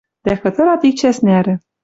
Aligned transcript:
Дӓ 0.25 0.33
хытырат 0.41 0.81
ик 0.87 0.95
чӓс 0.99 1.17
нӓрӹ 1.25 1.53